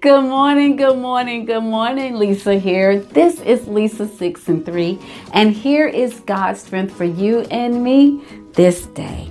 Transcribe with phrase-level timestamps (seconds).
[0.00, 2.14] Good morning, good morning, good morning.
[2.16, 3.00] Lisa here.
[3.00, 4.98] This is Lisa 6 and 3,
[5.34, 8.24] and here is God's strength for you and me
[8.54, 9.30] this day.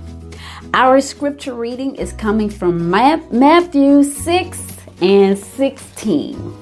[0.72, 6.56] Our scripture reading is coming from Matthew 6 and 16.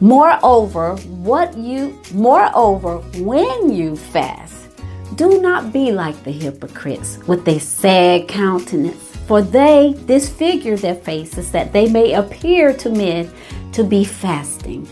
[0.00, 4.68] Moreover, what you moreover, when you fast,
[5.16, 11.52] do not be like the hypocrites with a sad countenance for they disfigure their faces
[11.52, 13.32] that they may appear to men
[13.72, 14.86] to be fasting.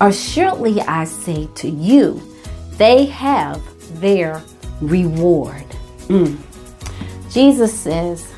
[0.00, 2.22] Assuredly, I say to you,
[2.74, 3.60] they have
[4.00, 4.44] their
[4.80, 5.66] reward.
[6.06, 6.38] Mm.
[7.32, 8.32] Jesus says,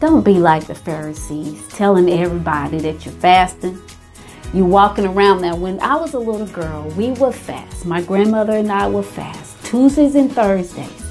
[0.00, 3.80] Don't be like the Pharisees, telling everybody that you're fasting.
[4.52, 5.54] You walking around now.
[5.54, 7.86] When I was a little girl, we would fast.
[7.86, 11.04] My grandmother and I would fast Tuesdays and Thursdays.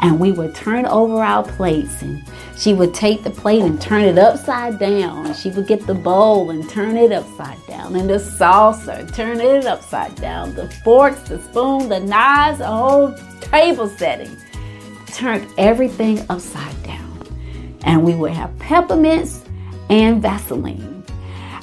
[0.00, 2.22] And we would turn over our plates and
[2.56, 5.34] she would take the plate and turn it upside down.
[5.34, 7.94] She would get the bowl and turn it upside down.
[7.96, 10.54] And the saucer, turn it upside down.
[10.54, 14.34] The forks, the spoon, the knives, the whole table setting.
[15.08, 17.26] Turned everything upside down.
[17.84, 19.44] And we would have peppermints
[19.90, 21.04] and Vaseline.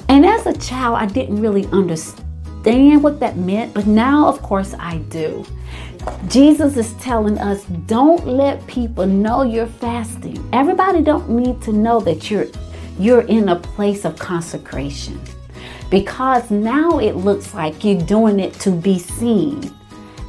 [0.10, 2.28] And as a child, I didn't really understand
[2.64, 5.46] what that meant, but now, of course, I do.
[6.28, 10.48] Jesus is telling us don't let people know you're fasting.
[10.54, 12.48] Everybody don't need to know that you're
[13.00, 15.20] you're in a place of consecration.
[15.90, 19.74] Because now it looks like you're doing it to be seen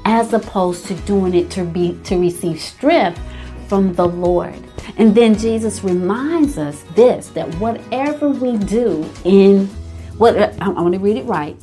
[0.05, 3.21] as opposed to doing it to be to receive strength
[3.69, 4.59] from the Lord.
[4.97, 9.67] And then Jesus reminds us this that whatever we do in
[10.19, 11.57] what I want to read it right.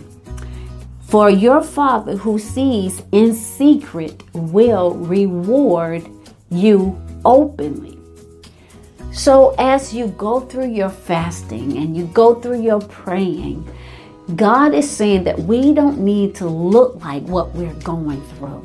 [1.12, 6.08] For your Father who sees in secret will reward
[6.50, 8.00] you openly.
[9.12, 13.68] So, as you go through your fasting and you go through your praying,
[14.38, 18.64] God is saying that we don't need to look like what we're going through.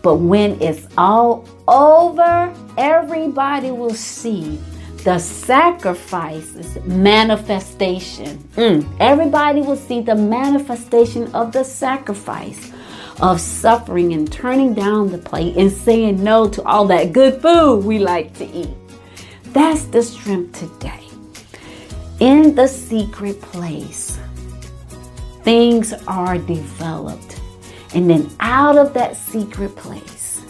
[0.00, 4.60] But when it's all over, everybody will see
[5.04, 8.38] the sacrifices manifestation.
[8.56, 8.88] Mm.
[9.00, 12.72] Everybody will see the manifestation of the sacrifice
[13.20, 17.84] of suffering and turning down the plate and saying no to all that good food
[17.84, 18.74] we like to eat.
[19.52, 21.04] That's the strength today.
[22.18, 24.18] In the secret place,
[25.42, 27.40] things are developed.
[27.94, 30.40] And then out of that secret place,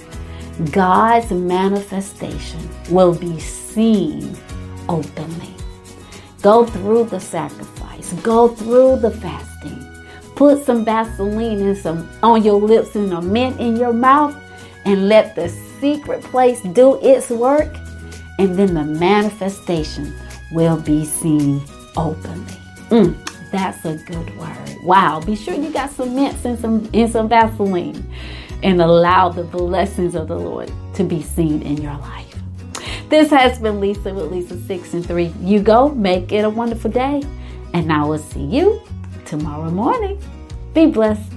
[0.71, 3.41] God's manifestation will be
[3.75, 4.37] seen
[4.89, 5.55] openly.
[6.41, 9.81] Go through the sacrifice, go through the fasting.
[10.37, 14.37] Put some Vaseline and some on your lips and a mint in your mouth
[14.85, 15.49] and let the
[15.81, 17.75] secret place do its work.
[18.39, 20.13] And then the manifestation
[20.53, 21.63] will be seen
[21.97, 22.59] openly.
[22.91, 23.17] Mm,
[23.53, 24.77] that's a good word.
[24.83, 25.21] Wow.
[25.21, 28.05] Be sure you got some mints and some and some Vaseline
[28.63, 32.24] and allow the blessings of the Lord to be seen in your life.
[33.09, 35.35] This has been Lisa with Lisa 6 and 3.
[35.41, 37.23] You go, make it a wonderful day,
[37.73, 38.83] and I will see you
[39.25, 40.19] tomorrow morning.
[40.73, 41.34] Be blessed.